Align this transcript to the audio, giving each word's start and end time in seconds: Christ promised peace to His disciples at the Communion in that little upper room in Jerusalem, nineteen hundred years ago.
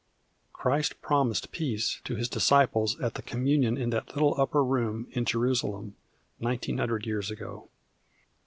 Christ 0.51 0.99
promised 1.03 1.51
peace 1.51 2.01
to 2.05 2.15
His 2.15 2.27
disciples 2.27 2.99
at 3.01 3.13
the 3.13 3.21
Communion 3.21 3.77
in 3.77 3.91
that 3.91 4.15
little 4.15 4.33
upper 4.41 4.63
room 4.63 5.05
in 5.11 5.25
Jerusalem, 5.25 5.95
nineteen 6.39 6.79
hundred 6.79 7.05
years 7.05 7.29
ago. 7.29 7.69